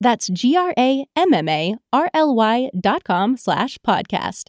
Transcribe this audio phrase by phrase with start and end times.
[0.00, 0.70] That's G-R-A-M-M-A-R-L-Y
[2.80, 4.44] dot com slash podcast.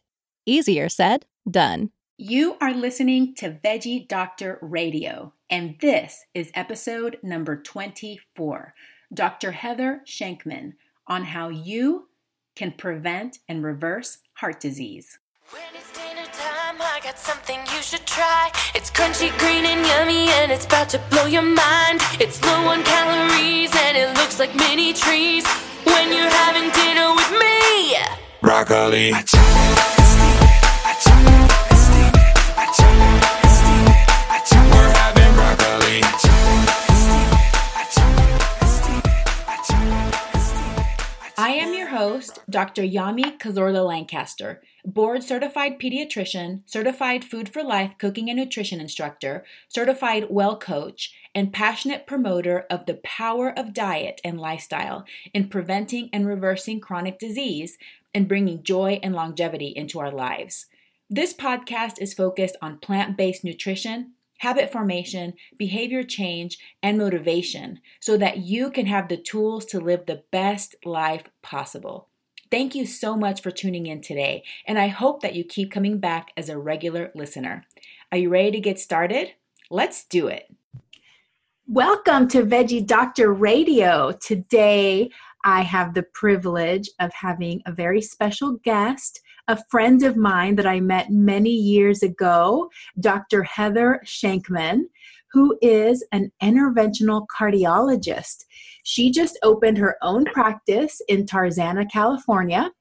[0.46, 1.92] Easier said, done.
[2.18, 8.74] You are listening to Veggie Doctor Radio, and this is episode number 24.
[9.14, 9.52] Dr.
[9.52, 10.74] Heather Shenkman
[11.06, 12.08] on how you
[12.56, 15.20] can prevent and reverse heart disease.
[16.98, 18.52] When it's dinner time, I got something you should try.
[18.74, 22.02] It's crunchy, green, and yummy, and it's about to blow your mind.
[22.20, 25.46] It's low on calories, and it looks like mini trees.
[25.86, 27.98] When you're having dinner with me,
[28.42, 29.14] broccoli.
[42.58, 42.82] Dr.
[42.82, 50.26] Yami Cazorla Lancaster, board certified pediatrician, certified food for life cooking and nutrition instructor, certified
[50.32, 56.26] well coach, and passionate promoter of the power of diet and lifestyle in preventing and
[56.26, 57.78] reversing chronic disease
[58.16, 60.66] and bringing joy and longevity into our lives.
[61.12, 68.18] This podcast is focused on plant based nutrition habit formation, behavior change, and motivation so
[68.18, 72.07] that you can have the tools to live the best life possible.
[72.50, 75.98] Thank you so much for tuning in today, and I hope that you keep coming
[75.98, 77.66] back as a regular listener.
[78.12, 79.34] Are you ready to get started?
[79.70, 80.50] Let's do it.
[81.68, 84.14] Welcome to Veggie Doctor Radio.
[84.14, 85.10] Today,
[85.44, 90.66] I have the privilege of having a very special guest a friend of mine that
[90.66, 92.70] I met many years ago,
[93.00, 93.44] Dr.
[93.44, 94.84] Heather Shenkman,
[95.32, 98.46] who is an interventional cardiologist.
[98.84, 102.72] She just opened her own practice in Tarzana, California.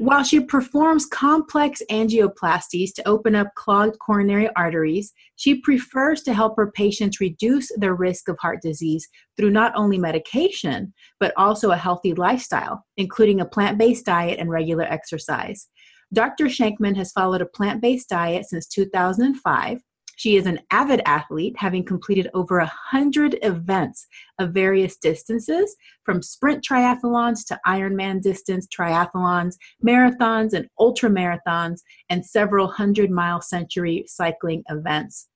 [0.00, 6.56] While she performs complex angioplasties to open up clogged coronary arteries, she prefers to help
[6.56, 11.76] her patients reduce their risk of heart disease through not only medication, but also a
[11.76, 15.68] healthy lifestyle, including a plant based diet and regular exercise.
[16.14, 16.46] Dr.
[16.46, 19.82] Shenkman has followed a plant based diet since 2005.
[20.20, 24.06] She is an avid athlete, having completed over a 100 events
[24.38, 31.78] of various distances, from sprint triathlons to Ironman distance triathlons, marathons, and ultra marathons,
[32.10, 35.28] and several hundred mile century cycling events.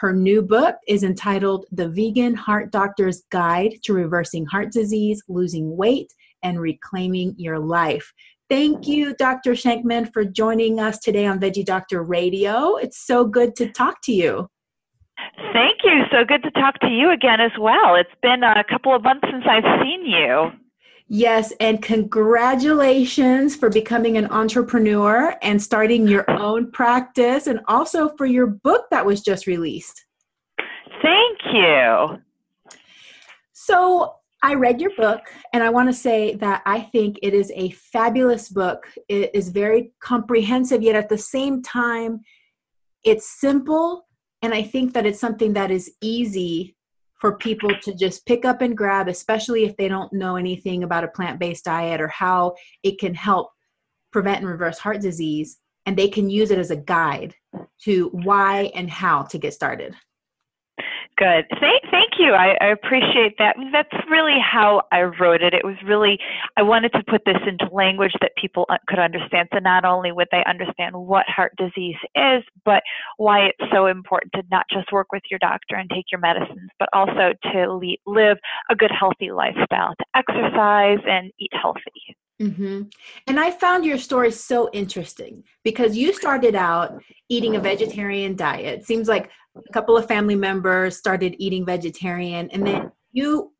[0.00, 5.76] Her new book is entitled The Vegan Heart Doctor's Guide to Reversing Heart Disease, Losing
[5.76, 6.10] Weight,
[6.42, 8.10] and Reclaiming Your Life.
[8.52, 9.52] Thank you, Dr.
[9.52, 12.76] Shenkman, for joining us today on Veggie Doctor Radio.
[12.76, 14.46] It's so good to talk to you.
[15.54, 16.02] Thank you.
[16.10, 17.94] So good to talk to you again as well.
[17.94, 20.50] It's been a couple of months since I've seen you.
[21.08, 28.26] Yes, and congratulations for becoming an entrepreneur and starting your own practice, and also for
[28.26, 30.04] your book that was just released.
[31.00, 32.18] Thank you.
[33.54, 35.20] So, I read your book,
[35.52, 38.88] and I want to say that I think it is a fabulous book.
[39.08, 42.22] It is very comprehensive, yet at the same time,
[43.04, 44.08] it's simple.
[44.42, 46.76] And I think that it's something that is easy
[47.20, 51.04] for people to just pick up and grab, especially if they don't know anything about
[51.04, 53.52] a plant based diet or how it can help
[54.10, 55.58] prevent and reverse heart disease.
[55.86, 57.34] And they can use it as a guide
[57.84, 59.94] to why and how to get started.
[61.22, 61.46] Good.
[61.60, 62.32] Thank, thank you.
[62.32, 63.54] I, I appreciate that.
[63.70, 65.54] That's really how I wrote it.
[65.54, 66.18] It was really,
[66.56, 69.48] I wanted to put this into language that people could understand.
[69.52, 72.82] So not only would they understand what heart disease is, but
[73.18, 76.70] why it's so important to not just work with your doctor and take your medicines,
[76.80, 78.38] but also to le- live
[78.68, 82.16] a good, healthy lifestyle, to exercise and eat healthy.
[82.40, 82.82] Mm-hmm.
[83.28, 88.84] And I found your story so interesting because you started out eating a vegetarian diet.
[88.84, 93.52] Seems like a couple of family members started eating vegetarian, and then you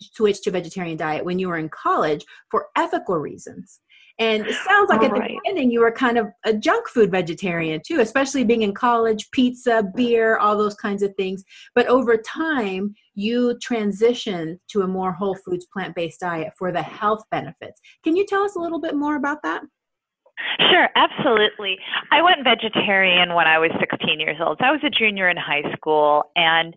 [0.00, 3.80] switched to vegetarian diet when you were in college for ethical reasons.
[4.20, 7.80] And it sounds like at the beginning you were kind of a junk food vegetarian
[7.86, 11.44] too, especially being in college, pizza, beer, all those kinds of things.
[11.76, 16.82] But over time, you transitioned to a more whole foods plant based diet for the
[16.82, 17.80] health benefits.
[18.02, 19.62] Can you tell us a little bit more about that?
[20.70, 21.78] Sure, absolutely.
[22.10, 24.58] I went vegetarian when I was 16 years old.
[24.60, 26.74] So I was a junior in high school, and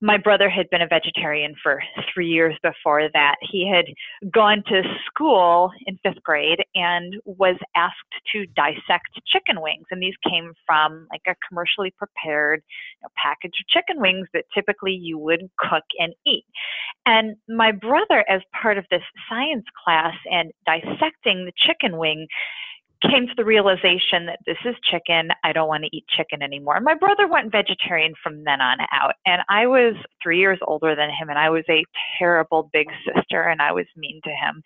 [0.00, 1.82] my brother had been a vegetarian for
[2.12, 3.36] three years before that.
[3.42, 3.86] He had
[4.32, 7.94] gone to school in fifth grade and was asked
[8.32, 9.86] to dissect chicken wings.
[9.90, 12.62] And these came from like a commercially prepared
[13.00, 16.44] you know, package of chicken wings that typically you would cook and eat.
[17.06, 22.26] And my brother, as part of this science class and dissecting the chicken wing,
[23.02, 25.28] came to the realization that this is chicken.
[25.44, 26.76] I don't want to eat chicken anymore.
[26.76, 29.14] And my brother went vegetarian from then on out.
[29.26, 31.84] And I was three years older than him, and I was a
[32.18, 34.62] terrible big sister, and I was mean to him.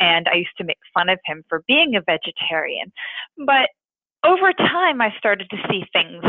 [0.00, 2.92] And I used to make fun of him for being a vegetarian.
[3.46, 3.70] But
[4.24, 6.24] over time, I started to see things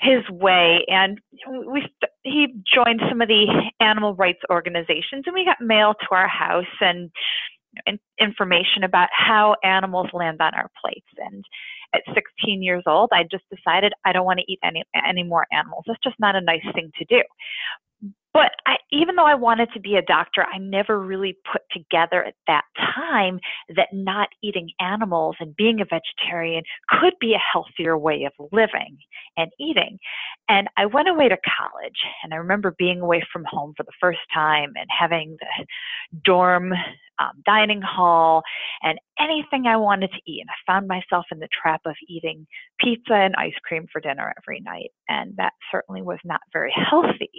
[0.00, 1.20] his way and
[1.66, 1.84] we
[2.22, 3.46] he joined some of the
[3.80, 7.10] animal rights organizations and we got mail to our house and
[8.20, 11.06] information about how animals land on our plates.
[11.18, 11.44] And
[11.94, 15.46] at 16 years old, I just decided I don't want to eat any any more
[15.52, 15.84] animals.
[15.86, 17.22] It's just not a nice thing to do.
[18.38, 22.22] But I, even though I wanted to be a doctor, I never really put together
[22.22, 23.40] at that time
[23.74, 28.96] that not eating animals and being a vegetarian could be a healthier way of living
[29.36, 29.98] and eating.
[30.48, 33.90] And I went away to college, and I remember being away from home for the
[34.00, 35.66] first time and having the
[36.24, 36.72] dorm
[37.18, 38.42] um, dining hall
[38.82, 40.40] and anything I wanted to eat.
[40.40, 42.46] And I found myself in the trap of eating
[42.80, 44.90] pizza and ice cream for dinner every night.
[45.08, 47.30] And that certainly was not very healthy.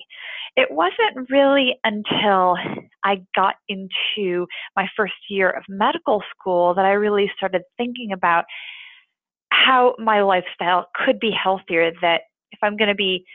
[0.56, 2.56] It wasn't really until
[3.04, 4.46] I got into
[4.76, 8.46] my first year of medical school that I really started thinking about
[9.52, 12.22] how my lifestyle could be healthier, that
[12.52, 13.26] if I'm going to be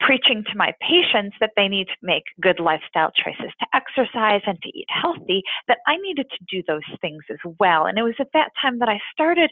[0.00, 4.60] preaching to my patients that they need to make good lifestyle choices to exercise and
[4.62, 7.86] to eat healthy, that I needed to do those things as well.
[7.86, 9.50] And it was at that time that I started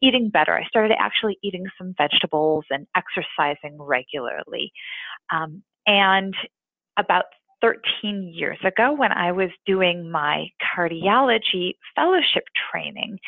[0.00, 0.54] eating better.
[0.54, 4.72] I started actually eating some vegetables and exercising regularly.
[5.32, 6.34] Um, and
[6.98, 7.24] about
[7.60, 10.46] 13 years ago, when I was doing my
[10.76, 13.18] cardiology fellowship training,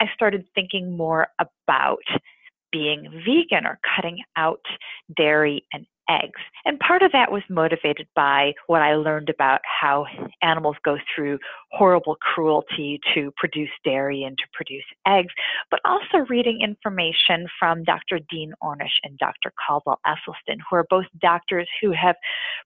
[0.00, 2.02] I started thinking more about
[2.72, 4.60] being vegan or cutting out
[5.16, 6.40] dairy and eggs.
[6.64, 10.06] And part of that was motivated by what I learned about how
[10.42, 11.38] animals go through
[11.70, 15.32] horrible cruelty to produce dairy and to produce eggs,
[15.70, 18.20] but also reading information from Dr.
[18.30, 19.52] Dean Ornish and Dr.
[19.66, 22.16] Caldwell Esselstyn, who are both doctors who have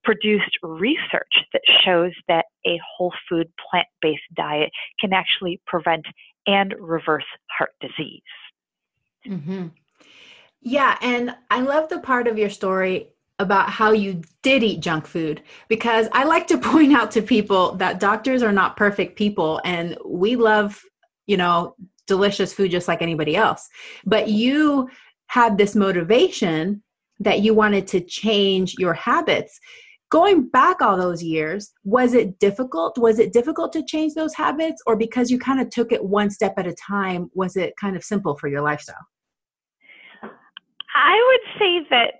[0.04, 4.70] produced research that shows that a whole food plant based diet
[5.00, 6.06] can actually prevent
[6.46, 7.24] and reverse
[7.56, 8.22] heart disease.
[9.26, 9.68] Mm-hmm.
[10.60, 13.08] Yeah, and I love the part of your story
[13.38, 17.74] about how you did eat junk food because I like to point out to people
[17.76, 20.80] that doctors are not perfect people and we love,
[21.26, 21.74] you know,
[22.06, 23.68] delicious food just like anybody else.
[24.04, 24.88] But you
[25.26, 26.82] had this motivation
[27.20, 29.60] that you wanted to change your habits.
[30.10, 32.96] Going back all those years, was it difficult?
[32.96, 36.30] Was it difficult to change those habits or because you kind of took it one
[36.30, 39.06] step at a time, was it kind of simple for your lifestyle?
[40.22, 42.14] I would say that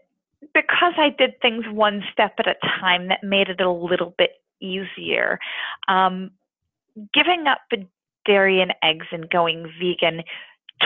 [0.55, 4.30] because I did things one step at a time, that made it a little bit
[4.61, 5.38] easier.
[5.88, 6.30] Um,
[7.14, 7.87] giving up the
[8.26, 10.23] dairy and eggs and going vegan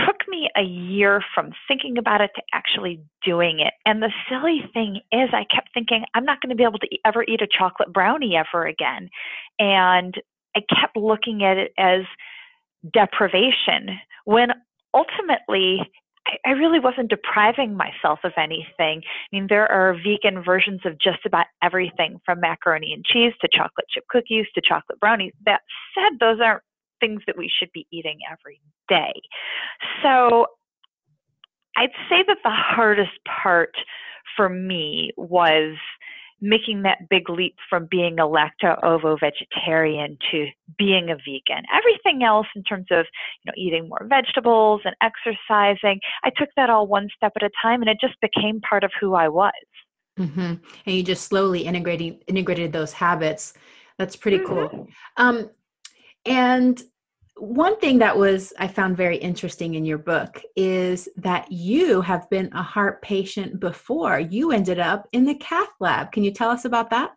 [0.06, 3.74] took me a year from thinking about it to actually doing it.
[3.84, 6.88] And the silly thing is, I kept thinking, I'm not going to be able to
[7.04, 9.10] ever eat a chocolate brownie ever again.
[9.58, 10.14] And
[10.56, 12.02] I kept looking at it as
[12.92, 14.52] deprivation when
[14.94, 15.80] ultimately
[16.44, 19.02] I, really wasn't depriving myself of anything.
[19.04, 23.48] I mean, there are vegan versions of just about everything from macaroni and cheese to
[23.52, 25.32] chocolate chip cookies to chocolate brownies.
[25.44, 25.62] That
[25.94, 26.62] said, those aren't
[27.00, 29.12] things that we should be eating every day.
[30.02, 30.46] So
[31.76, 33.74] I'd say that the hardest part
[34.36, 35.76] for me was
[36.42, 40.46] making that big leap from being a lacto ovo vegetarian to
[40.76, 41.64] being a vegan.
[41.72, 43.06] Everything else in terms of
[43.44, 47.50] you know eating more vegetables and exercising, I took that all one step at a
[47.62, 49.52] time and it just became part of who I was.
[50.18, 50.40] Mm-hmm.
[50.40, 53.54] And you just slowly integrating integrated those habits.
[53.96, 54.76] That's pretty mm-hmm.
[54.76, 54.88] cool.
[55.16, 55.48] Um,
[56.26, 56.82] and
[57.42, 62.30] one thing that was I found very interesting in your book is that you have
[62.30, 64.20] been a heart patient before.
[64.20, 66.12] You ended up in the cath lab.
[66.12, 67.10] Can you tell us about that?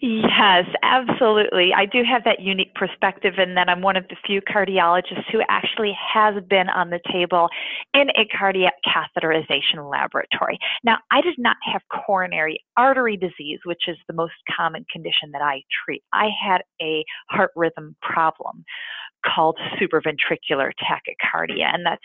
[0.00, 1.72] Yes, absolutely.
[1.76, 5.42] I do have that unique perspective in that I'm one of the few cardiologists who
[5.48, 7.48] actually has been on the table
[7.94, 10.58] in a cardiac catheterization laboratory.
[10.84, 15.42] Now, I did not have coronary artery disease, which is the most common condition that
[15.42, 16.02] I treat.
[16.12, 18.64] I had a heart rhythm problem
[19.24, 22.02] called supraventricular tachycardia, and that's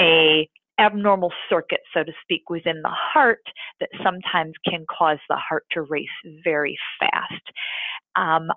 [0.00, 3.42] a abnormal circuit, so to speak, within the heart
[3.80, 6.08] that sometimes can cause the heart to race
[6.42, 7.42] very fast.
[8.16, 8.48] Um,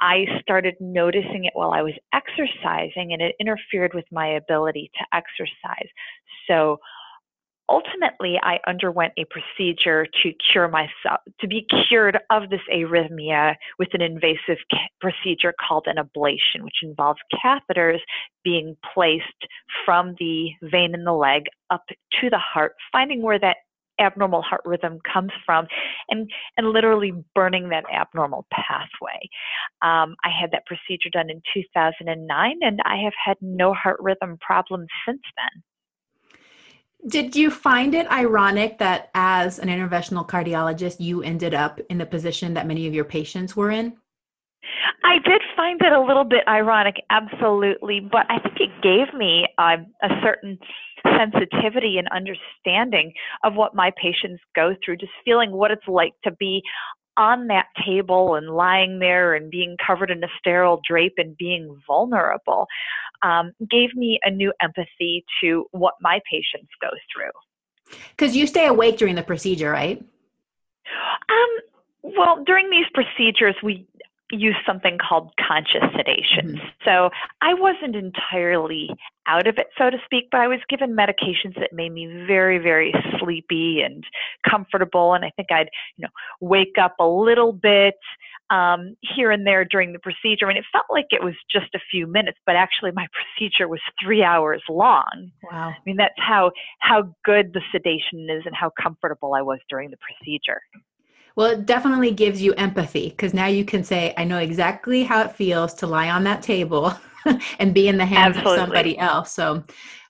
[0.00, 5.16] I started noticing it while I was exercising, and it interfered with my ability to
[5.16, 5.88] exercise.
[6.48, 6.78] So
[7.68, 13.88] ultimately I underwent a procedure to cure myself, to be cured of this arrhythmia with
[13.92, 18.00] an invasive ca- procedure called an ablation, which involves catheters
[18.44, 19.24] being placed
[19.84, 21.84] from the vein in the leg up
[22.20, 23.56] to the heart, finding where that
[23.98, 25.66] abnormal heart rhythm comes from
[26.10, 29.18] and and literally burning that abnormal pathway.
[29.80, 34.36] Um, i had that procedure done in 2009 and i have had no heart rhythm
[34.40, 35.62] problems since then
[37.06, 42.06] did you find it ironic that as an interventional cardiologist, you ended up in the
[42.06, 43.96] position that many of your patients were in?
[45.04, 49.46] I did find it a little bit ironic, absolutely, but I think it gave me
[49.58, 50.58] uh, a certain
[51.16, 53.12] sensitivity and understanding
[53.44, 56.62] of what my patients go through, just feeling what it's like to be
[57.16, 61.80] on that table and lying there and being covered in a sterile drape and being
[61.86, 62.66] vulnerable
[63.22, 67.98] um, gave me a new empathy to what my patients go through.
[68.10, 70.04] Because you stay awake during the procedure, right?
[71.28, 73.86] Um, well, during these procedures, we
[74.30, 76.56] use something called conscious sedation.
[76.56, 76.66] Mm-hmm.
[76.84, 77.10] So
[77.42, 78.90] I wasn't entirely
[79.28, 82.58] out of it, so to speak, but I was given medications that made me very,
[82.58, 84.04] very sleepy and
[84.48, 85.14] comfortable.
[85.14, 86.08] And I think I'd, you know,
[86.40, 87.94] wake up a little bit
[88.50, 90.48] um, here and there during the procedure.
[90.48, 93.06] And it felt like it was just a few minutes, but actually my
[93.36, 95.30] procedure was three hours long.
[95.50, 95.70] Wow.
[95.70, 99.90] I mean, that's how, how good the sedation is and how comfortable I was during
[99.90, 100.60] the procedure.
[101.36, 105.20] Well, it definitely gives you empathy because now you can say, I know exactly how
[105.20, 106.94] it feels to lie on that table
[107.58, 108.52] and be in the hands Absolutely.
[108.52, 109.32] of somebody else.
[109.32, 109.62] So,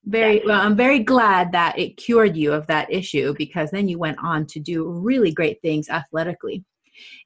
[0.04, 3.98] very well, I'm very glad that it cured you of that issue because then you
[3.98, 6.64] went on to do really great things athletically.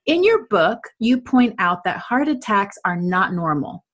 [0.07, 3.85] In your book, you point out that heart attacks are not normal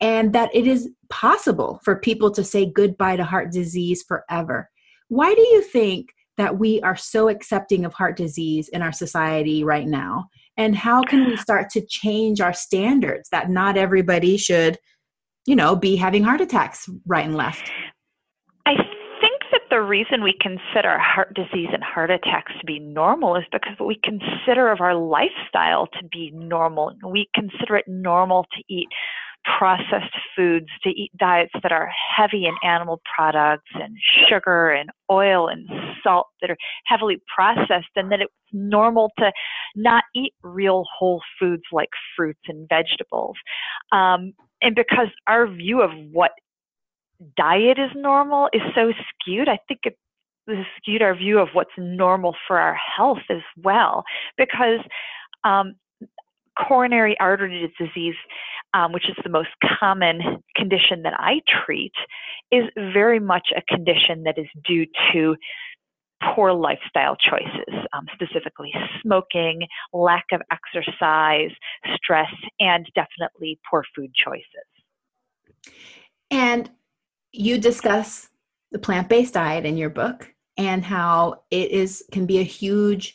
[0.00, 4.68] and that it is possible for people to say goodbye to heart disease forever.
[5.06, 9.64] Why do you think that we are so accepting of heart disease in our society
[9.64, 10.28] right now?
[10.56, 14.78] And how can we start to change our standards that not everybody should,
[15.46, 17.70] you know, be having heart attacks right and left?
[18.66, 18.74] I
[19.20, 23.44] think that the reason we consider heart disease and heart attacks to be normal is
[23.52, 26.92] because what we consider of our lifestyle to be normal.
[27.04, 28.88] We consider it normal to eat
[29.58, 33.96] processed foods, to eat diets that are heavy in animal products and
[34.28, 35.68] sugar and oil and
[36.02, 39.30] salt that are heavily processed, and that it's normal to
[39.76, 43.36] not eat real whole foods like fruits and vegetables.
[43.92, 44.32] Um,
[44.62, 46.32] and because our view of what
[47.36, 49.96] diet is normal is so skewed, I think it
[50.76, 54.04] skewed our view of what's normal for our health as well.
[54.36, 54.80] Because
[55.44, 55.74] um,
[56.56, 58.14] coronary artery disease,
[58.74, 61.92] um, which is the most common condition that I treat,
[62.50, 65.36] is very much a condition that is due to
[66.34, 71.50] poor lifestyle choices, um, specifically smoking, lack of exercise,
[71.96, 75.74] stress, and definitely poor food choices.
[76.30, 76.70] And
[77.32, 78.28] you discuss
[78.70, 83.14] the plant-based diet in your book and how it is can be a huge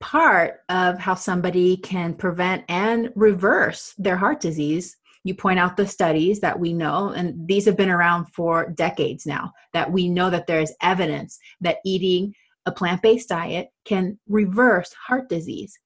[0.00, 4.96] part of how somebody can prevent and reverse their heart disease.
[5.24, 9.26] You point out the studies that we know and these have been around for decades
[9.26, 12.34] now that we know that there is evidence that eating
[12.66, 15.78] a plant-based diet can reverse heart disease.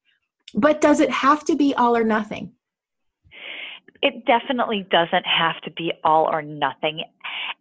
[0.54, 2.52] But does it have to be all or nothing?
[4.02, 7.04] It definitely doesn't have to be all or nothing.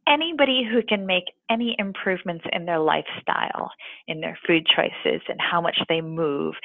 [0.09, 3.71] Anybody who can make any improvements in their lifestyle,
[4.07, 6.55] in their food choices, and how much they move,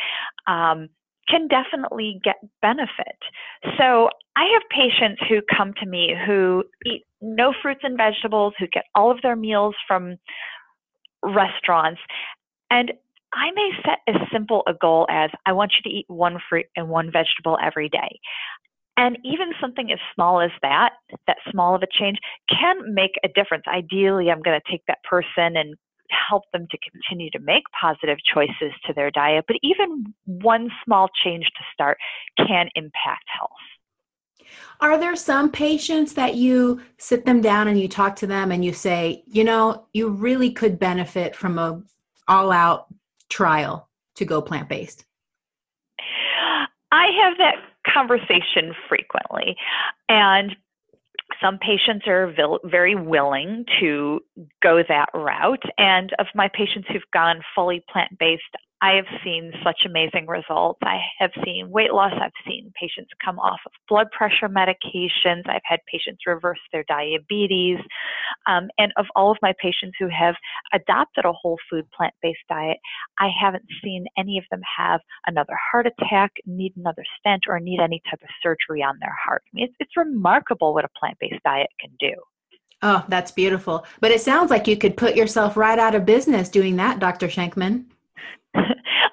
[0.47, 0.89] um,
[1.29, 3.19] can definitely get benefit.
[3.79, 8.67] So I have patients who come to me who eat no fruits and vegetables, who
[8.67, 10.17] get all of their meals from
[11.23, 12.01] restaurants.
[12.71, 12.93] And
[13.33, 16.67] I may set as simple a goal as I want you to eat one fruit
[16.77, 18.21] and one vegetable every day.
[18.97, 20.91] And even something as small as that,
[21.27, 23.65] that small of a change, can make a difference.
[23.67, 25.75] Ideally, I'm going to take that person and
[26.29, 31.09] help them to continue to make positive choices to their diet, but even one small
[31.25, 31.99] change to start
[32.39, 33.51] can impact health.
[34.81, 38.65] Are there some patients that you sit them down and you talk to them and
[38.65, 41.83] you say, you know, you really could benefit from a
[42.29, 42.87] all out
[43.29, 45.05] trial to go plant based?
[46.93, 47.57] I have that
[47.95, 49.57] conversation frequently.
[50.09, 50.57] And
[51.41, 52.35] some patients are
[52.65, 54.21] very willing to
[54.63, 55.63] go that route.
[55.79, 58.43] And of my patients who've gone fully plant based,
[58.85, 60.79] I have seen such amazing results.
[60.83, 62.13] I have seen weight loss.
[62.21, 65.49] I've seen patients come off of blood pressure medications.
[65.49, 67.79] I've had patients reverse their diabetes.
[68.47, 70.35] Um, and of all of my patients who have
[70.75, 72.77] adopted a whole food plant based diet,
[73.19, 77.81] I haven't seen any of them have another heart attack, need another stent, or need
[77.81, 79.45] any type of surgery on their heart.
[79.47, 82.13] I mean, it's, it's remarkable what a plant based diet can do.
[82.83, 83.87] Oh, that's beautiful.
[84.01, 87.29] But it sounds like you could put yourself right out of business doing that, Dr.
[87.29, 87.87] Shenkman.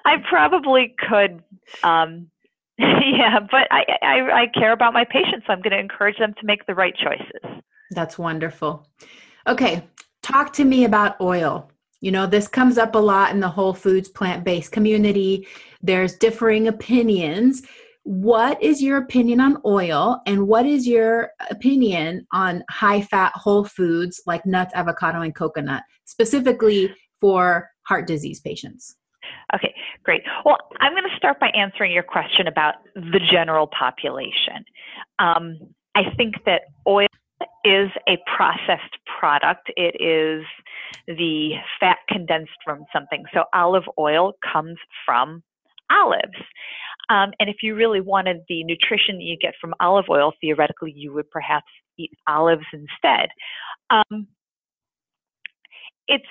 [0.04, 1.42] I probably could.
[1.82, 2.28] Um,
[2.78, 6.34] yeah, but I, I, I care about my patients, so I'm going to encourage them
[6.40, 7.62] to make the right choices.
[7.90, 8.86] That's wonderful.
[9.46, 9.84] Okay,
[10.22, 11.70] talk to me about oil.
[12.00, 15.46] You know, this comes up a lot in the whole foods plant based community.
[15.82, 17.62] There's differing opinions.
[18.04, 23.64] What is your opinion on oil, and what is your opinion on high fat whole
[23.64, 28.96] foods like nuts, avocado, and coconut, specifically for heart disease patients?
[29.54, 30.22] Okay, great.
[30.44, 34.64] Well, I'm going to start by answering your question about the general population.
[35.18, 35.58] Um,
[35.94, 37.06] I think that oil
[37.64, 39.70] is a processed product.
[39.76, 40.44] It is
[41.06, 43.24] the fat condensed from something.
[43.34, 45.42] So olive oil comes from
[45.90, 46.38] olives.
[47.10, 50.92] Um, and if you really wanted the nutrition that you get from olive oil, theoretically,
[50.96, 51.66] you would perhaps
[51.98, 53.28] eat olives instead.
[53.90, 54.28] Um,
[56.08, 56.24] it's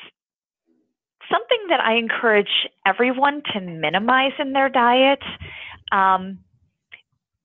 [1.31, 5.23] something that I encourage everyone to minimize in their diet.
[5.91, 6.39] Um,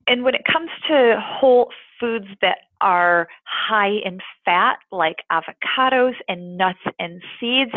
[0.06, 6.56] and when it comes to whole foods that are high in fat, like avocados and
[6.56, 7.72] nuts and seeds,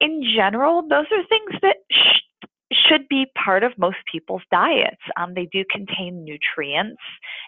[0.00, 5.00] in general, those are things that sh- should be part of most people's diets.
[5.16, 7.02] Um, they do contain nutrients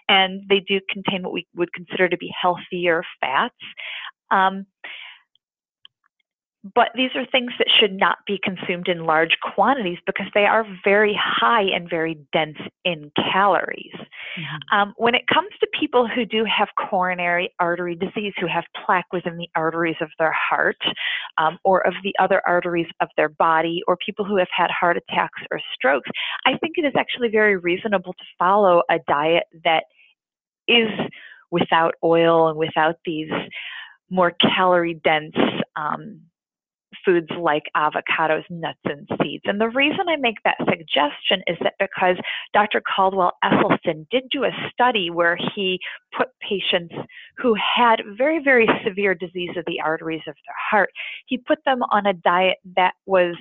[0.09, 3.55] and they do contain what we would consider to be healthier fats.
[4.31, 4.65] Um,
[6.75, 10.65] but these are things that should not be consumed in large quantities because they are
[10.83, 13.91] very high and very dense in calories.
[13.93, 14.77] Mm-hmm.
[14.77, 19.11] Um, when it comes to people who do have coronary artery disease, who have plaque
[19.11, 20.77] within the arteries of their heart
[21.37, 24.95] um, or of the other arteries of their body, or people who have had heart
[24.95, 26.09] attacks or strokes,
[26.45, 29.83] I think it is actually very reasonable to follow a diet that
[30.69, 30.87] is
[31.51, 33.29] without oil and without these
[34.09, 35.35] more calorie dense
[35.75, 36.21] um,
[37.05, 39.43] foods like avocados, nuts, and seeds.
[39.45, 42.17] And the reason I make that suggestion is that because
[42.53, 42.81] Dr.
[42.81, 45.79] Caldwell Esselstyn did do a study where he
[46.17, 46.93] put patients
[47.37, 50.89] who had very, very severe disease of the arteries of their heart,
[51.25, 53.35] he put them on a diet that was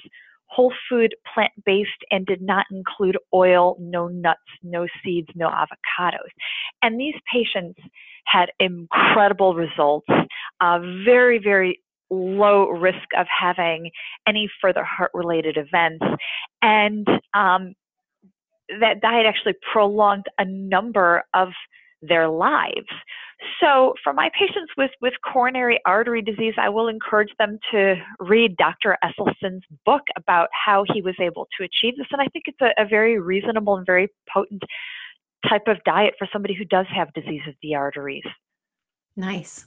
[0.52, 6.28] whole food, plant based, and did not include oil, no nuts, no seeds, no avocados.
[6.82, 7.80] And these patients
[8.26, 10.06] had incredible results,
[10.60, 11.80] uh, very, very
[12.12, 13.90] low risk of having
[14.26, 16.04] any further heart related events.
[16.60, 17.74] And um,
[18.80, 21.48] that diet actually prolonged a number of
[22.02, 22.88] their lives.
[23.60, 28.56] So, for my patients with, with coronary artery disease, I will encourage them to read
[28.56, 28.96] Dr.
[29.04, 32.06] Esselstyn's book about how he was able to achieve this.
[32.12, 34.62] And I think it's a, a very reasonable and very potent
[35.48, 38.22] type of diet for somebody who does have disease of the arteries.
[39.16, 39.66] Nice.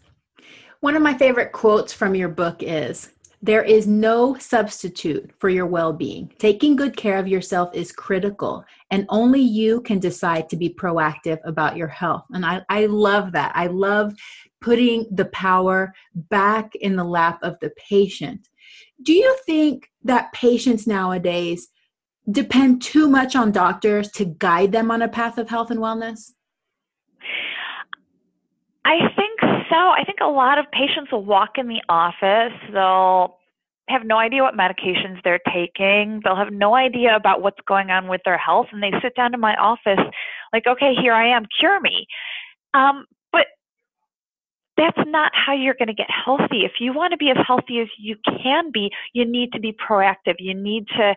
[0.86, 5.66] One of my favorite quotes from your book is There is no substitute for your
[5.66, 6.32] well being.
[6.38, 11.40] Taking good care of yourself is critical, and only you can decide to be proactive
[11.44, 12.26] about your health.
[12.30, 13.52] And I, I love that.
[13.56, 14.14] I love
[14.62, 18.48] putting the power back in the lap of the patient.
[19.02, 21.68] Do you think that patients nowadays
[22.30, 26.34] depend too much on doctors to guide them on a path of health and wellness?
[28.86, 29.35] I think
[29.70, 29.76] so.
[29.76, 33.38] I think a lot of patients will walk in the office, they'll
[33.88, 38.08] have no idea what medications they're taking, they'll have no idea about what's going on
[38.08, 40.00] with their health, and they sit down in my office
[40.52, 42.08] like, okay, here I am, cure me.
[42.74, 43.46] Um, but
[44.78, 46.66] that's not how you're going to get healthy.
[46.66, 49.72] If you want to be as healthy as you can be, you need to be
[49.74, 50.36] proactive.
[50.40, 51.16] You need to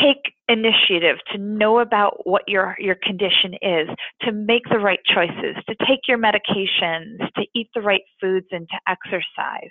[0.00, 3.88] take initiative to know about what your your condition is
[4.20, 8.68] to make the right choices to take your medications to eat the right foods and
[8.68, 9.70] to exercise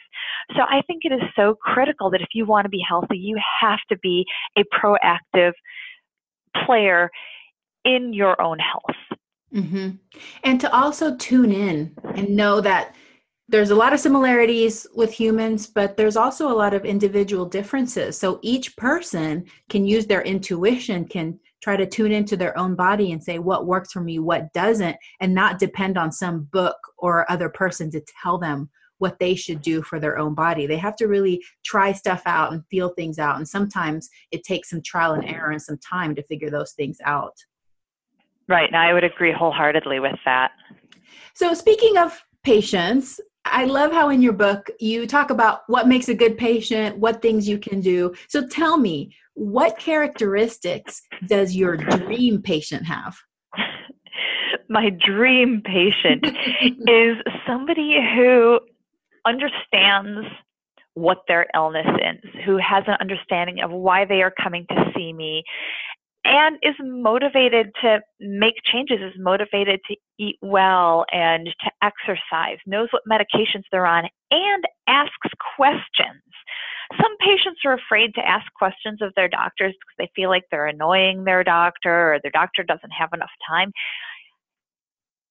[0.56, 3.40] so i think it is so critical that if you want to be healthy you
[3.62, 4.26] have to be
[4.58, 5.52] a proactive
[6.66, 7.12] player
[7.86, 9.20] in your own health
[9.54, 9.90] mm-hmm.
[10.44, 12.96] and to also tune in and know that
[13.54, 18.18] there's a lot of similarities with humans, but there's also a lot of individual differences.
[18.18, 23.12] So each person can use their intuition, can try to tune into their own body
[23.12, 27.32] and say what works for me, what doesn't, and not depend on some book or
[27.32, 30.66] other person to tell them what they should do for their own body.
[30.66, 33.38] They have to really try stuff out and feel things out.
[33.38, 36.98] And sometimes it takes some trial and error and some time to figure those things
[37.06, 37.38] out.
[38.48, 38.72] Right.
[38.72, 40.54] Now, I would agree wholeheartedly with that.
[41.36, 46.10] So, speaking of patients, I love how in your book you talk about what makes
[46.10, 48.14] a good patient, what things you can do.
[48.28, 53.16] So tell me, what characteristics does your dream patient have?
[54.70, 56.26] My dream patient
[56.88, 58.60] is somebody who
[59.26, 60.28] understands
[60.96, 65.12] what their illness is, who has an understanding of why they are coming to see
[65.12, 65.44] me,
[66.26, 72.88] and is motivated to make changes, is motivated to eat well and to exercise, knows
[72.92, 76.22] what medications they're on, and asks questions.
[77.02, 80.68] Some patients are afraid to ask questions of their doctors because they feel like they're
[80.68, 83.72] annoying their doctor or their doctor doesn't have enough time.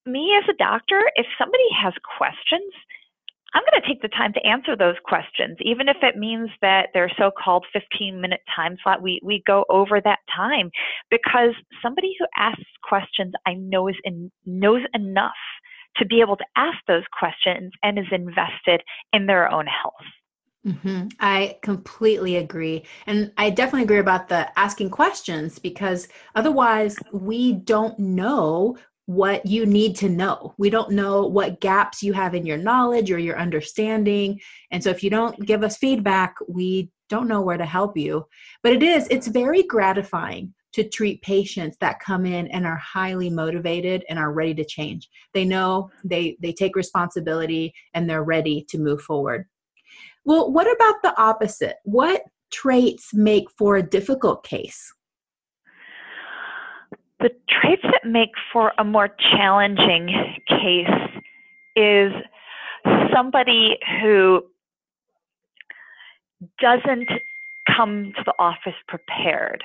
[0.05, 2.73] Me as a doctor, if somebody has questions,
[3.55, 6.89] I'm going to take the time to answer those questions, even if it means that
[6.95, 10.71] their so-called 15-minute time slot, we, we go over that time
[11.11, 15.33] because somebody who asks questions I know is in, knows enough
[15.97, 19.93] to be able to ask those questions and is invested in their own health.
[20.67, 21.09] Mm-hmm.
[21.19, 22.85] I completely agree.
[23.07, 28.79] And I definitely agree about the asking questions because otherwise we don't know
[29.13, 30.55] what you need to know.
[30.57, 34.41] We don't know what gaps you have in your knowledge or your understanding.
[34.71, 38.27] And so if you don't give us feedback, we don't know where to help you.
[38.63, 43.29] But it is, it's very gratifying to treat patients that come in and are highly
[43.29, 45.11] motivated and are ready to change.
[45.35, 49.47] They know they they take responsibility and they're ready to move forward.
[50.25, 51.77] Well, what about the opposite?
[51.85, 54.91] What traits make for a difficult case?
[57.23, 60.09] The traits that make for a more challenging
[60.49, 61.23] case
[61.77, 62.13] is
[63.15, 64.43] somebody who
[66.61, 67.09] doesn't
[67.75, 69.63] come to the office prepared,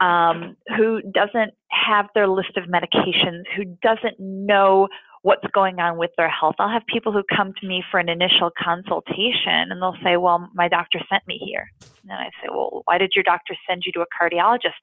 [0.00, 4.88] um, who doesn't have their list of medications, who doesn't know
[5.22, 6.56] what's going on with their health.
[6.58, 10.48] I'll have people who come to me for an initial consultation and they'll say, Well,
[10.54, 11.70] my doctor sent me here.
[12.08, 14.78] And I say, Well, why did your doctor send you to a cardiologist?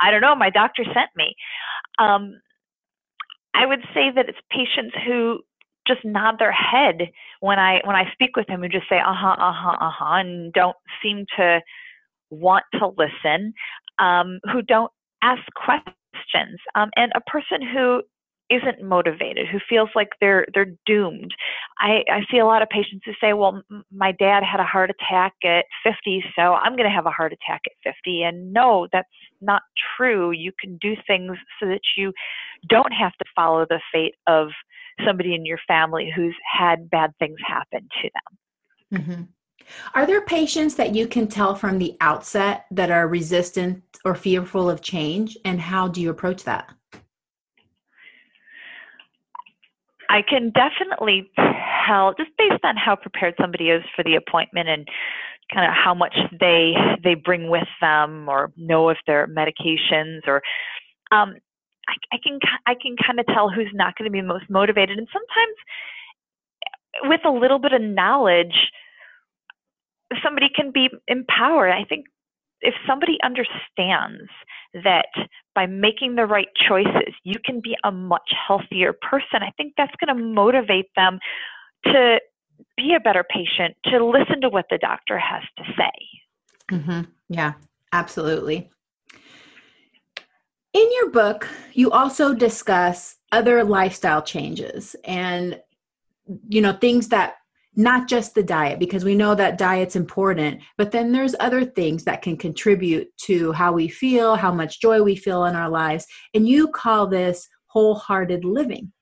[0.00, 1.34] I don't know, my doctor sent me.
[1.98, 2.40] Um,
[3.54, 5.40] I would say that it's patients who
[5.86, 9.14] just nod their head when I when I speak with them who just say uh
[9.14, 11.60] huh uh huh uh huh and don't seem to
[12.30, 13.52] want to listen,
[13.98, 14.90] um, who don't
[15.22, 18.02] ask questions, um, and a person who
[18.50, 21.32] isn't motivated, who feels like they're they're doomed.
[21.78, 24.64] I, I see a lot of patients who say, "Well, m- my dad had a
[24.64, 28.52] heart attack at 50, so I'm going to have a heart attack at 50." And
[28.52, 29.08] no, that's
[29.40, 29.62] not
[29.96, 30.30] true.
[30.30, 32.12] You can do things so that you
[32.68, 34.48] don't have to follow the fate of
[35.06, 39.00] somebody in your family who's had bad things happen to them.
[39.00, 39.22] Mm-hmm.
[39.94, 44.68] Are there patients that you can tell from the outset that are resistant or fearful
[44.68, 46.70] of change, and how do you approach that?
[50.08, 51.30] I can definitely
[51.86, 54.88] tell just based on how prepared somebody is for the appointment and
[55.52, 60.42] kind of how much they they bring with them or know if their medications or
[61.12, 61.34] um,
[61.86, 64.98] I, I can I can kind of tell who's not going to be most motivated
[64.98, 65.56] and sometimes
[67.02, 68.70] with a little bit of knowledge
[70.22, 71.72] somebody can be empowered.
[71.72, 72.06] I think
[72.64, 74.30] if somebody understands
[74.82, 75.06] that
[75.54, 79.94] by making the right choices, you can be a much healthier person, I think that's
[80.04, 81.18] going to motivate them
[81.84, 82.18] to
[82.76, 86.76] be a better patient, to listen to what the doctor has to say.
[86.76, 87.02] Mm-hmm.
[87.28, 87.52] Yeah,
[87.92, 88.70] absolutely.
[90.72, 95.60] In your book, you also discuss other lifestyle changes and
[96.48, 97.34] you know things that
[97.76, 102.04] not just the diet because we know that diet's important but then there's other things
[102.04, 106.06] that can contribute to how we feel how much joy we feel in our lives
[106.34, 108.92] and you call this wholehearted living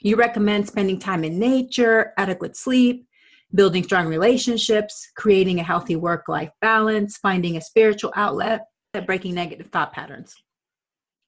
[0.00, 3.06] you recommend spending time in nature adequate sleep
[3.54, 8.66] building strong relationships creating a healthy work life balance finding a spiritual outlet
[9.00, 10.34] breaking negative thought patterns.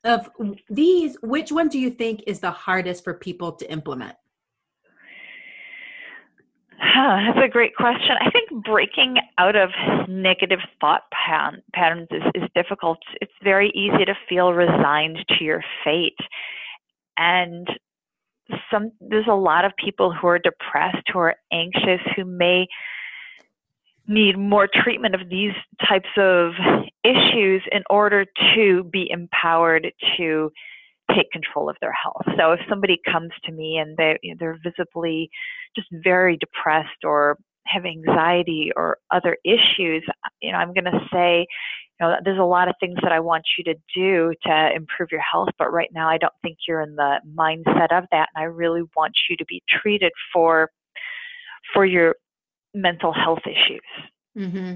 [0.04, 0.28] Of
[0.68, 4.14] these, which one do you think is the hardest for people to implement?
[6.94, 8.14] Huh, that's a great question.
[8.20, 9.70] I think breaking out of
[10.08, 12.98] negative thought patterns is, is difficult.
[13.20, 16.16] It's very easy to feel resigned to your fate.
[17.16, 17.66] And
[18.70, 22.68] some there's a lot of people who are depressed, who are anxious, who may
[24.06, 25.54] need more treatment of these
[25.88, 26.52] types of
[27.02, 30.52] issues in order to be empowered to
[31.14, 32.22] take control of their health.
[32.38, 35.28] So if somebody comes to me and they they're visibly
[35.76, 40.04] just very depressed or have anxiety or other issues,
[40.42, 41.46] you know, I'm going to say,
[42.00, 45.10] you know, there's a lot of things that I want you to do to improve
[45.10, 48.42] your health, but right now I don't think you're in the mindset of that, and
[48.42, 50.70] I really want you to be treated for
[51.72, 52.16] for your
[52.74, 53.80] mental health issues.
[54.36, 54.74] Mm-hmm.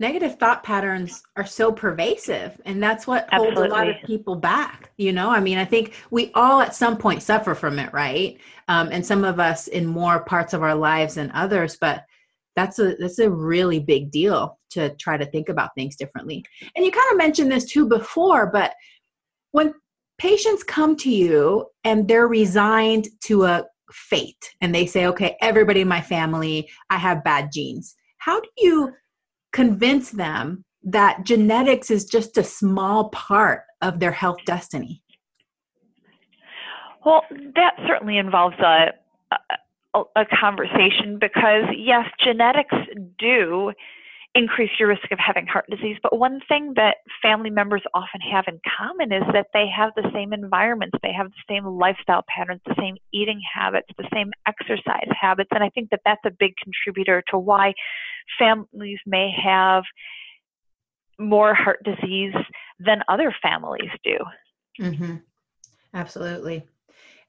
[0.00, 3.68] Negative thought patterns are so pervasive, and that's what holds Absolutely.
[3.68, 4.92] a lot of people back.
[4.96, 8.38] You know, I mean, I think we all at some point suffer from it, right?
[8.68, 12.04] Um, and some of us in more parts of our lives than others, but
[12.54, 16.44] that's a that's a really big deal to try to think about things differently.
[16.76, 18.74] And you kind of mentioned this too before, but
[19.52, 19.74] when
[20.18, 25.80] patients come to you and they're resigned to a fate and they say, okay, everybody
[25.80, 27.94] in my family, I have bad genes.
[28.18, 28.92] How do you
[29.52, 35.02] convince them that genetics is just a small part of their health destiny?
[37.04, 37.22] Well,
[37.54, 38.92] that certainly involves a,
[39.94, 42.74] a, a conversation because, yes, genetics
[43.18, 43.72] do
[44.34, 45.96] increase your risk of having heart disease.
[46.02, 50.08] But one thing that family members often have in common is that they have the
[50.12, 55.08] same environments, they have the same lifestyle patterns, the same eating habits, the same exercise
[55.18, 55.48] habits.
[55.52, 57.74] And I think that that's a big contributor to why
[58.38, 59.82] families may have
[61.18, 62.34] more heart disease
[62.78, 64.18] than other families do.
[64.80, 65.16] Mm-hmm.
[65.94, 66.66] Absolutely.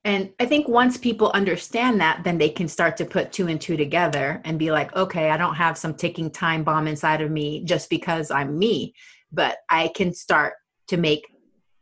[0.06, 3.60] And I think once people understand that, then they can start to put two and
[3.60, 7.32] two together and be like, okay, I don't have some ticking time bomb inside of
[7.32, 8.94] me just because I'm me,
[9.32, 10.54] but I can start
[10.88, 11.28] to make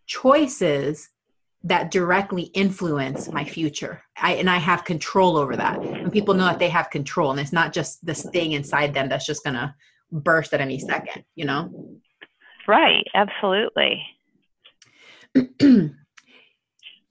[0.08, 1.10] choices
[1.64, 4.02] that directly influence my future.
[4.16, 5.80] I, and I have control over that.
[5.82, 9.10] And people know that they have control and it's not just this thing inside them
[9.10, 9.74] that's just going to
[10.12, 12.00] burst at any second, you know?
[12.68, 14.04] Right, absolutely.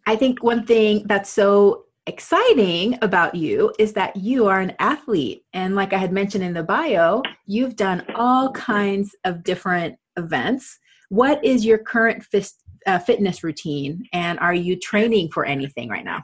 [0.07, 5.45] I think one thing that's so exciting about you is that you are an athlete.
[5.53, 10.79] And like I had mentioned in the bio, you've done all kinds of different events.
[11.09, 14.09] What is your current fist, uh, fitness routine?
[14.13, 16.23] And are you training for anything right now?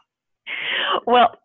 [1.06, 1.36] Well,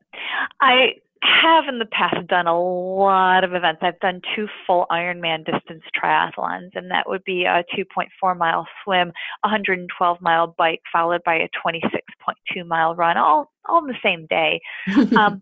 [0.62, 3.80] I have in the past done a lot of events.
[3.82, 9.12] I've done two full Ironman distance triathlons, and that would be a 2.4 mile swim,
[9.41, 14.62] 112 mile bike, followed by a 26.2 mile run, all all in the same day.
[15.17, 15.41] Um,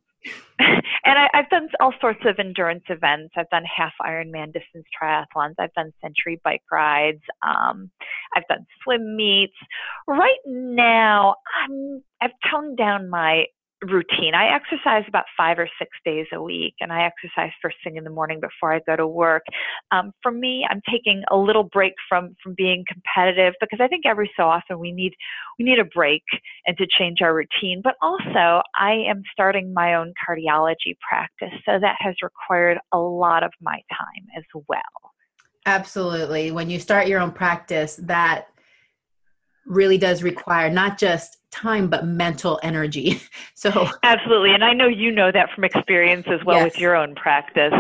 [0.60, 3.34] and I, have done all sorts of endurance events.
[3.38, 5.56] I've done half Ironman distance triathlons.
[5.60, 7.22] I've done century bike rides.
[7.46, 7.92] Um,
[8.36, 9.54] I've done swim meets.
[10.08, 13.46] Right now, I'm I've toned down my
[13.84, 14.34] routine.
[14.34, 18.04] I exercise about five or six days a week, and I exercise first thing in
[18.04, 19.44] the morning before I go to work.
[19.92, 24.06] Um, for me, I'm taking a little break from from being competitive because I think
[24.06, 25.14] every so often we need
[25.60, 26.24] we need a break
[26.66, 27.82] and to change our routine.
[27.84, 33.44] But also, I am starting my own cardiology practice, so that has required a lot
[33.44, 34.82] of my time as well.
[35.66, 36.52] Absolutely.
[36.52, 38.50] When you start your own practice, that
[39.66, 43.22] really does require not just time but mental energy.
[43.58, 46.66] So absolutely and i know you know that from experience as well yes.
[46.66, 47.74] with your own practice.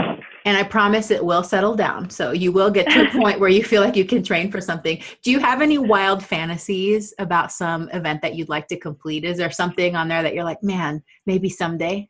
[0.46, 2.10] And i promise it will settle down.
[2.10, 4.62] So you will get to a point where you feel like you can train for
[4.62, 5.04] something.
[5.22, 9.26] Do you have any wild fantasies about some event that you'd like to complete?
[9.26, 12.10] Is there something on there that you're like man maybe someday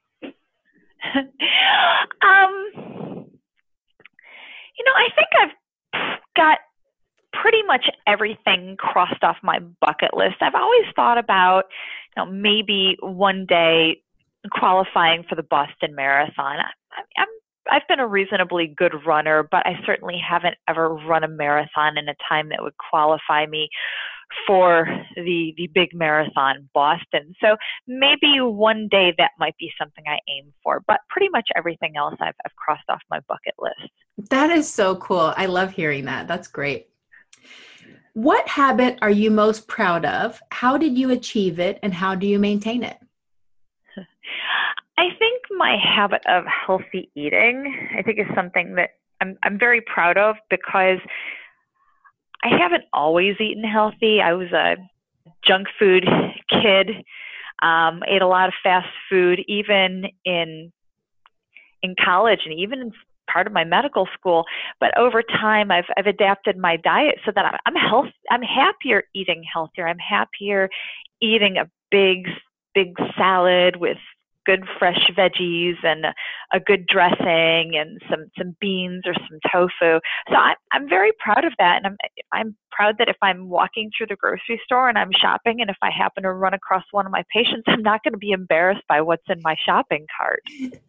[2.24, 2.54] um
[4.78, 5.52] you know i think i've
[6.36, 6.60] got
[7.42, 10.36] pretty much everything crossed off my bucket list.
[10.42, 11.66] I've always thought about,
[12.16, 14.02] you know, maybe one day
[14.52, 16.58] qualifying for the Boston Marathon.
[16.60, 17.28] I, I'm
[17.72, 22.08] I've been a reasonably good runner, but I certainly haven't ever run a marathon in
[22.08, 23.70] a time that would qualify me
[24.46, 27.34] for the the big marathon Boston.
[27.42, 27.56] So
[27.88, 32.16] maybe one day that might be something I aim for, but pretty much everything else
[32.20, 33.92] I've, I've crossed off my bucket list.
[34.30, 35.34] That is so cool.
[35.36, 36.28] I love hearing that.
[36.28, 36.88] That's great.
[38.16, 40.42] What habit are you most proud of?
[40.50, 42.98] How did you achieve it and how do you maintain it?
[44.98, 49.82] I think my habit of healthy eating, I think is something that I'm I'm very
[49.82, 51.00] proud of because
[52.42, 54.22] I haven't always eaten healthy.
[54.22, 54.78] I was a
[55.46, 56.06] junk food
[56.50, 56.92] kid.
[57.62, 60.72] Um, ate a lot of fast food, even in
[61.84, 62.94] in college and even in
[63.36, 64.46] part of my medical school.
[64.80, 68.14] But over time, I've I've adapted my diet so that I'm, I'm health.
[68.32, 69.88] I'm happier eating healthier.
[69.88, 70.70] I'm happier
[71.22, 72.28] eating a big
[72.74, 73.98] big salad with
[74.46, 76.06] good fresh veggies and
[76.54, 80.00] a, good dressing and some some beans or some tofu.
[80.30, 81.98] So I'm I'm very proud of that, and I'm
[82.32, 85.78] I'm proud that if I'm walking through the grocery store and I'm shopping, and if
[85.82, 88.84] I happen to run across one of my patients, I'm not going to be embarrassed
[88.88, 90.44] by what's in my shopping cart.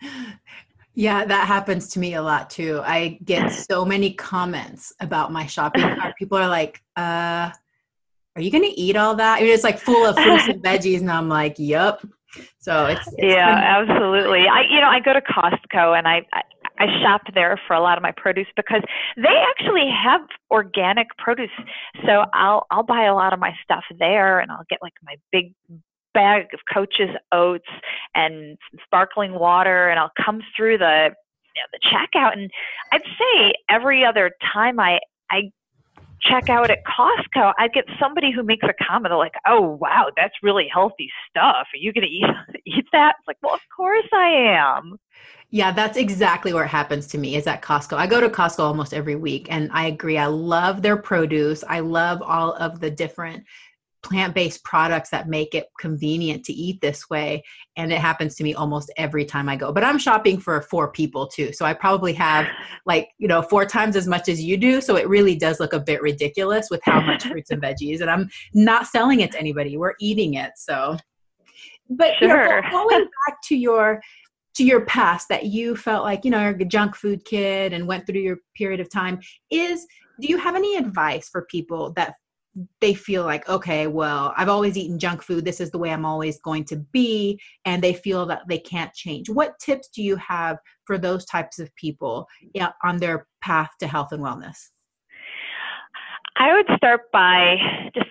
[0.97, 2.81] Yeah, that happens to me a lot too.
[2.83, 6.17] I get so many comments about my shopping cart.
[6.19, 7.51] People are like, uh,
[8.35, 9.37] are you going to eat all that?
[9.37, 11.01] I mean, it's like full of fruits and veggies.
[11.01, 12.01] And I'm like, yep.
[12.59, 14.49] So it's, it's yeah, absolutely.
[14.49, 16.41] I, you know, I go to Costco and I, I,
[16.79, 18.83] I shop there for a lot of my produce because
[19.19, 21.51] they actually have organic produce.
[22.07, 25.17] So I'll, I'll buy a lot of my stuff there and I'll get like my
[25.31, 25.53] big
[26.17, 27.69] bag of Coach's oats
[28.15, 31.11] and sparkling water, and I'll come through the
[31.55, 32.51] you know, the checkout, and
[32.93, 34.99] I'd say every other time I
[35.31, 35.53] I
[36.23, 40.35] check out at Costco, I get somebody who makes a comment like, "Oh wow, that's
[40.43, 41.67] really healthy stuff.
[41.73, 42.25] Are you going to eat
[42.67, 44.97] eat that?" It's like, "Well, of course I am."
[45.51, 47.97] Yeah, that's exactly what happens to me is at Costco.
[47.97, 50.19] I go to Costco almost every week and I agree.
[50.19, 51.63] I love their produce.
[51.69, 53.45] I love all of the different
[54.07, 57.43] plant-based products that make it convenient to eat this way
[57.77, 60.93] and it happens to me almost every time i go but i'm shopping for four
[60.93, 62.47] people too so i probably have
[62.87, 65.73] like you know four times as much as you do so it really does look
[65.73, 69.41] a bit ridiculous with how much fruits and veggies and i'm not selling it to
[69.41, 70.97] anybody we're eating it so
[71.91, 72.29] but sure.
[72.29, 74.01] you know, going back to your
[74.55, 77.89] to your past that you felt like you know you're a junk food kid and
[77.89, 79.19] went through your period of time
[79.51, 79.85] is
[80.21, 82.15] do you have any advice for people that
[82.81, 86.05] they feel like okay well i've always eaten junk food this is the way i'm
[86.05, 90.17] always going to be and they feel that they can't change what tips do you
[90.17, 92.27] have for those types of people
[92.83, 94.57] on their path to health and wellness
[96.37, 97.57] i would start by
[97.95, 98.11] just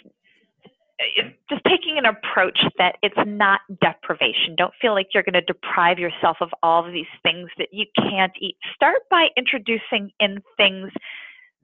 [1.50, 4.56] just taking an approach that it's not deprivation.
[4.58, 7.86] Don't feel like you're going to deprive yourself of all of these things that you
[7.98, 8.56] can't eat.
[8.74, 10.92] Start by introducing in things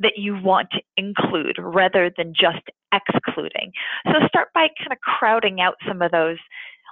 [0.02, 2.62] that you want to include rather than just
[2.94, 3.72] excluding.
[4.06, 6.38] So start by kind of crowding out some of those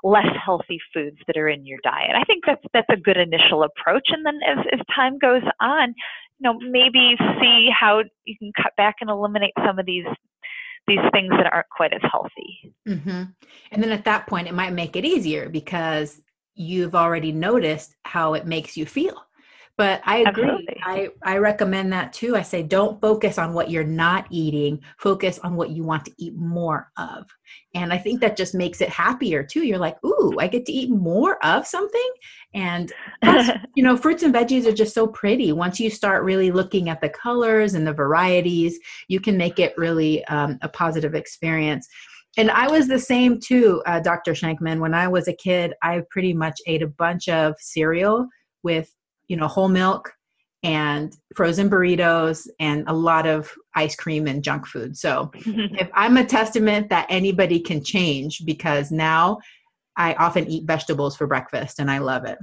[0.04, 2.16] less healthy foods that are in your diet.
[2.16, 5.90] I think that's that's a good initial approach and then as as time goes on,
[5.90, 10.06] you know, maybe see how you can cut back and eliminate some of these
[10.88, 12.74] these things that aren't quite as healthy.
[12.88, 13.24] Mm-hmm.
[13.72, 16.22] And then at that point, it might make it easier because
[16.56, 19.22] you've already noticed how it makes you feel.
[19.80, 20.44] But I agree.
[20.44, 20.78] Absolutely.
[20.84, 22.36] I, I recommend that too.
[22.36, 26.12] I say don't focus on what you're not eating, focus on what you want to
[26.18, 27.26] eat more of.
[27.74, 29.66] And I think that just makes it happier too.
[29.66, 32.12] You're like, ooh, I get to eat more of something.
[32.54, 32.92] And
[33.74, 35.54] you know, fruits and veggies are just so pretty.
[35.54, 39.74] Once you start really looking at the colors and the varieties, you can make it
[39.78, 41.88] really um, a positive experience.
[42.36, 44.34] And I was the same too, uh, Dr.
[44.34, 44.82] Shenkman.
[44.82, 48.28] When I was a kid, I pretty much ate a bunch of cereal
[48.62, 48.94] with
[49.30, 50.12] you know, whole milk
[50.64, 54.98] and frozen burritos and a lot of ice cream and junk food.
[54.98, 59.40] So if I'm a testament that anybody can change because now
[59.96, 62.38] I often eat vegetables for breakfast and I love it.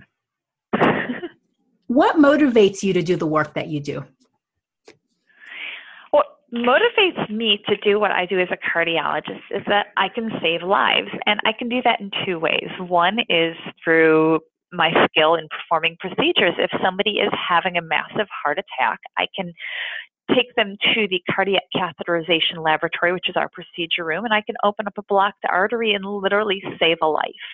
[1.89, 4.05] what motivates you to do the work that you do?
[6.11, 10.31] What motivates me to do what I do as a cardiologist is that I can
[10.41, 11.09] save lives.
[11.27, 12.69] And I can do that in two ways.
[12.79, 14.41] One is through
[14.77, 16.55] my skill in performing procedures.
[16.59, 19.53] If somebody is having a massive heart attack, I can
[20.35, 24.57] take them to the cardiac catheterization laboratory, which is our procedure room, and I can
[24.65, 27.47] open up a blocked artery and literally save a life.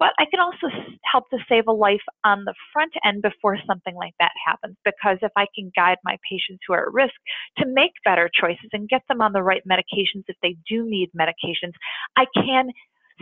[0.00, 0.66] But I can also
[1.04, 5.18] help to save a life on the front end before something like that happens, because
[5.22, 7.14] if I can guide my patients who are at risk
[7.58, 11.10] to make better choices and get them on the right medications if they do need
[11.16, 11.74] medications,
[12.16, 12.70] I can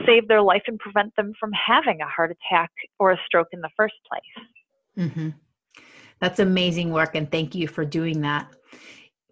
[0.07, 3.61] save their life and prevent them from having a heart attack or a stroke in
[3.61, 5.09] the first place.
[5.09, 5.31] Mm-hmm.
[6.21, 8.49] That's amazing work, and thank you for doing that.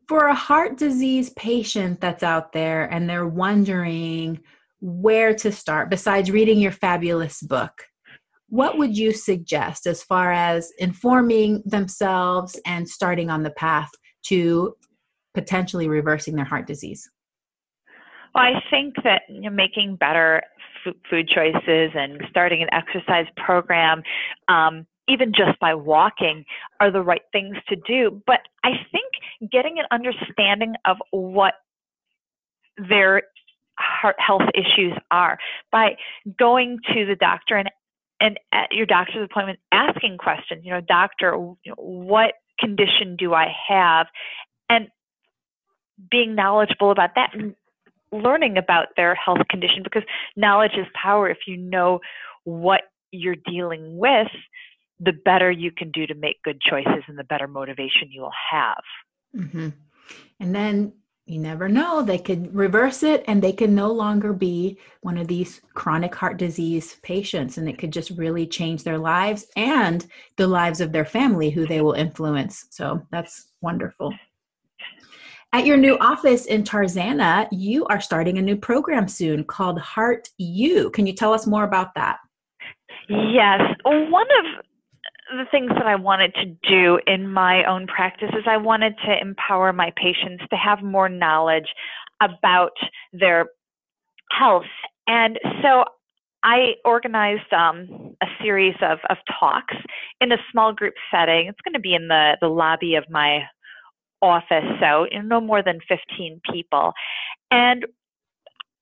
[0.09, 4.40] For a heart disease patient that's out there and they're wondering
[4.81, 7.72] where to start, besides reading your fabulous book,
[8.48, 13.88] what would you suggest as far as informing themselves and starting on the path
[14.27, 14.75] to
[15.33, 17.08] potentially reversing their heart disease?
[18.35, 20.42] Well, I think that you know, making better
[21.08, 24.02] food choices and starting an exercise program,
[24.48, 26.44] um, even just by walking,
[26.80, 28.22] are the right things to do.
[28.26, 31.54] But I think getting an understanding of what
[32.76, 33.22] their
[33.78, 35.38] heart health issues are
[35.70, 35.96] by
[36.38, 37.70] going to the doctor and
[38.20, 41.35] and at your doctor's appointment asking questions you know doctor
[41.76, 44.06] what condition do i have
[44.68, 44.88] and
[46.10, 47.54] being knowledgeable about that and
[48.13, 50.02] learning about their health condition because
[50.37, 51.29] knowledge is power.
[51.29, 52.00] If you know
[52.44, 54.29] what you're dealing with
[55.00, 58.33] the better you can do to make good choices and the better motivation you will
[58.50, 58.83] have.
[59.37, 59.69] Mm-hmm.
[60.40, 60.92] and then
[61.25, 65.29] you never know they could reverse it and they can no longer be one of
[65.29, 70.06] these chronic heart disease patients and it could just really change their lives and
[70.37, 72.67] the lives of their family who they will influence.
[72.71, 74.13] So that's wonderful
[75.53, 80.29] at your new office in tarzana you are starting a new program soon called heart
[80.38, 82.19] you can you tell us more about that
[83.09, 84.65] yes one of
[85.33, 89.19] the things that I wanted to do in my own practice is I wanted to
[89.21, 91.69] empower my patients to have more knowledge
[92.21, 92.73] about
[93.13, 93.46] their
[94.31, 94.65] health.
[95.07, 95.85] And so
[96.42, 99.75] I organized um, a series of, of talks
[100.21, 101.46] in a small group setting.
[101.46, 103.42] It's going to be in the, the lobby of my
[104.23, 106.92] office, so no more than 15 people.
[107.50, 107.85] And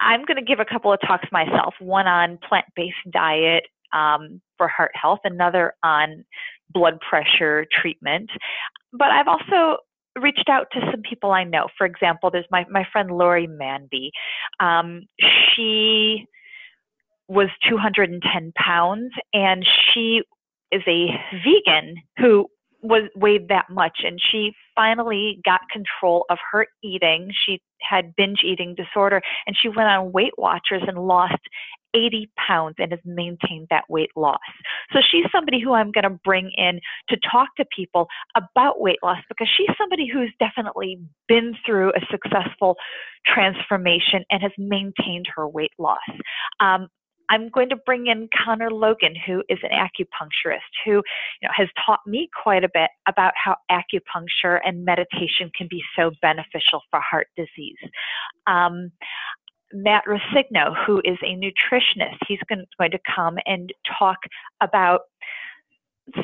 [0.00, 4.40] I'm going to give a couple of talks myself, one on plant based diet um,
[4.56, 6.24] for heart health, another on
[6.72, 8.30] blood pressure treatment.
[8.92, 9.78] But I've also
[10.20, 11.68] reached out to some people I know.
[11.76, 14.10] For example, there's my, my friend Lori Manby.
[14.58, 16.26] Um, she
[17.28, 20.22] was 210 pounds and she
[20.72, 21.06] is a
[21.44, 22.46] vegan who
[22.82, 28.40] was weighed that much and she finally got control of her eating she had binge
[28.44, 31.40] eating disorder and she went on weight watchers and lost
[31.94, 34.38] 80 pounds and has maintained that weight loss.
[34.92, 38.06] So she's somebody who I'm going to bring in to talk to people
[38.36, 42.76] about weight loss because she's somebody who's definitely been through a successful
[43.26, 45.98] transformation and has maintained her weight loss.
[46.60, 46.88] Um,
[47.30, 51.02] I'm going to bring in Connor Logan, who is an acupuncturist, who you
[51.44, 56.10] know, has taught me quite a bit about how acupuncture and meditation can be so
[56.20, 57.78] beneficial for heart disease.
[58.46, 58.90] Um,
[59.72, 62.18] Matt Rosigno, who is a nutritionist.
[62.26, 64.18] He's going to come and talk
[64.60, 65.02] about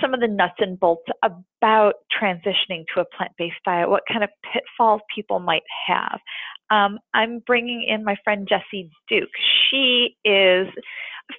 [0.01, 4.25] some of the nuts and bolts about transitioning to a plant based diet, what kind
[4.25, 6.19] of pitfalls people might have.
[6.71, 9.31] Um, I'm bringing in my friend Jessie Duke.
[9.71, 10.69] She is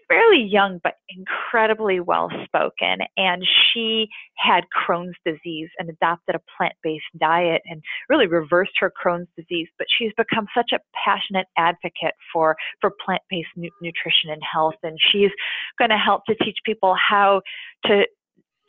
[0.09, 4.07] fairly young but incredibly well spoken and she
[4.38, 9.88] had Crohn's disease and adopted a plant-based diet and really reversed her Crohn's disease but
[9.97, 15.32] she's become such a passionate advocate for for plant-based nu- nutrition and health and she's
[15.80, 17.41] going to help to teach people how
[17.86, 18.03] to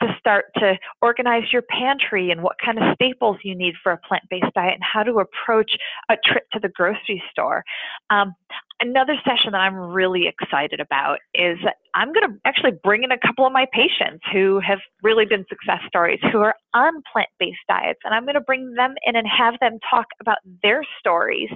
[0.01, 3.99] to start to organize your pantry and what kind of staples you need for a
[3.99, 5.73] plant based diet and how to approach
[6.09, 7.65] a trip to the grocery store.
[8.11, 8.35] Um,
[8.81, 11.59] another session that I'm really excited about is
[11.95, 15.45] I'm going to actually bring in a couple of my patients who have really been
[15.49, 18.01] success stories who are on plant based diets.
[18.05, 21.51] And I'm going to bring them in and have them talk about their stories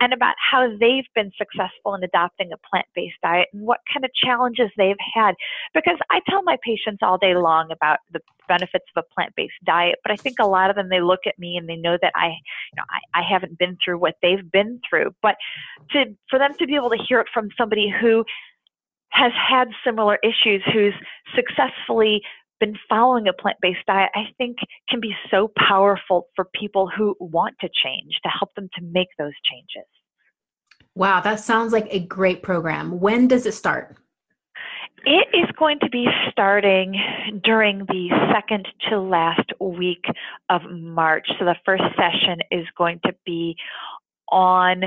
[0.00, 4.04] and about how they've been successful in adopting a plant based diet and what kind
[4.04, 5.34] of challenges they've had.
[5.74, 9.54] Because I tell my patients all day long about the benefits of a plant based
[9.64, 11.98] diet, but I think a lot of them they look at me and they know
[12.00, 15.14] that I, you know, I, I haven't been through what they've been through.
[15.22, 15.36] But
[15.90, 18.24] to for them to be able to hear it from somebody who
[19.10, 20.94] has had similar issues, who's
[21.34, 22.20] successfully
[22.60, 24.56] been following a plant based diet, I think
[24.88, 29.08] can be so powerful for people who want to change to help them to make
[29.18, 29.88] those changes.
[30.94, 33.00] Wow, that sounds like a great program.
[33.00, 33.96] When does it start?
[35.04, 37.00] It is going to be starting
[37.44, 40.04] during the second to last week
[40.48, 41.28] of March.
[41.38, 43.56] So the first session is going to be
[44.32, 44.84] on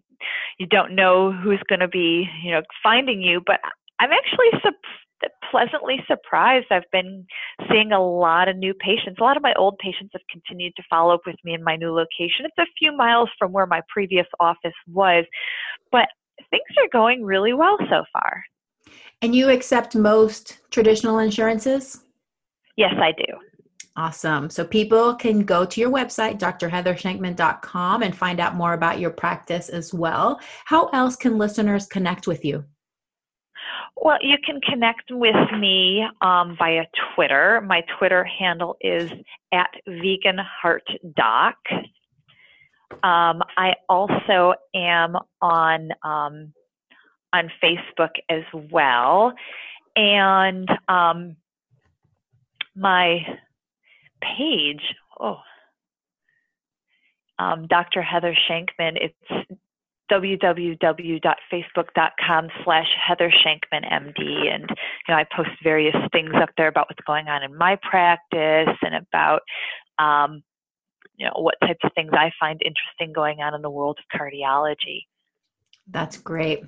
[0.58, 3.42] you don't know who's going to be, you know, finding you.
[3.44, 3.60] But
[3.98, 4.60] I'm actually
[5.50, 6.66] pleasantly surprised.
[6.70, 7.26] I've been
[7.70, 9.18] seeing a lot of new patients.
[9.18, 11.76] A lot of my old patients have continued to follow up with me in my
[11.76, 12.44] new location.
[12.44, 15.24] It's a few miles from where my previous office was,
[15.90, 16.08] but
[16.50, 18.44] things are going really well so far.
[19.22, 22.04] And you accept most traditional insurances?
[22.76, 23.24] Yes, I do.
[23.96, 24.50] Awesome.
[24.50, 29.70] So people can go to your website, drheathershenkman.com, and find out more about your practice
[29.70, 30.38] as well.
[30.66, 32.64] How else can listeners connect with you?
[33.96, 36.84] Well, you can connect with me um, via
[37.14, 37.62] Twitter.
[37.62, 39.10] My Twitter handle is
[39.52, 41.54] at veganheartdoc.
[43.02, 46.52] Um, I also am on um,
[47.32, 49.32] on Facebook as well,
[49.96, 51.36] and um,
[52.76, 53.26] my
[54.20, 54.82] page.
[55.18, 55.40] Oh,
[57.38, 58.02] um, Dr.
[58.02, 58.96] Heather Shenkman.
[58.96, 59.14] It's
[60.10, 64.52] www.facebook.com slash Heather Shenkman MD.
[64.52, 67.76] And, you know, I post various things up there about what's going on in my
[67.82, 69.42] practice and about,
[69.98, 70.42] um,
[71.16, 74.04] you know, what types of things I find interesting going on in the world of
[74.18, 75.06] cardiology.
[75.88, 76.64] That's great.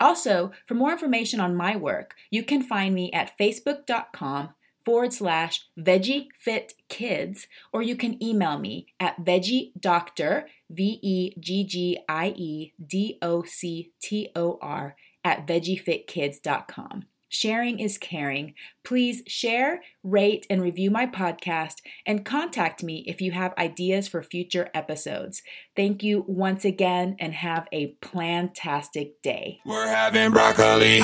[0.00, 5.66] Also, for more information on my work, you can find me at facebook.com forward slash
[5.78, 11.98] veggie fit kids, or you can email me at veggie doctor, V E G G
[12.08, 17.04] I E D O C T O R, at veggiefitkids.com.
[17.30, 18.54] Sharing is caring.
[18.84, 24.20] Please share, rate, and review my podcast and contact me if you have ideas for
[24.20, 25.42] future episodes.
[25.76, 29.60] Thank you once again and have a plantastic day.
[29.64, 31.00] We're having broccoli.